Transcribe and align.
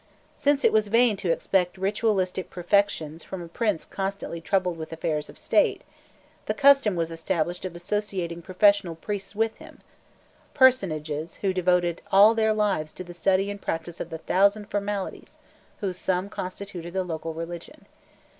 Since 0.35 0.63
it 0.63 0.73
was 0.73 0.87
vain 0.87 1.15
to 1.17 1.29
expect 1.31 1.77
ritualistic 1.77 2.49
perfections 2.49 3.23
from 3.23 3.39
a 3.39 3.47
prince 3.47 3.85
constantly 3.85 4.41
troubled 4.41 4.75
with 4.79 4.91
affairs 4.91 5.29
of 5.29 5.37
state, 5.37 5.83
the 6.47 6.55
custom 6.55 6.95
was 6.95 7.11
established 7.11 7.65
of 7.65 7.75
associating 7.75 8.41
professional 8.41 8.95
priests 8.95 9.35
with 9.35 9.55
him, 9.57 9.77
personages 10.55 11.35
who 11.45 11.53
devoted 11.53 12.01
all 12.11 12.33
their 12.33 12.51
lives 12.51 12.91
to 12.93 13.03
the 13.03 13.13
study 13.13 13.51
and 13.51 13.61
practice 13.61 13.99
of 13.99 14.09
the 14.09 14.17
thousand 14.17 14.71
formalities 14.71 15.37
whose 15.81 15.99
sum 15.99 16.29
constituted 16.29 16.93
the 16.95 17.03
local 17.03 17.35
religion. 17.35 17.85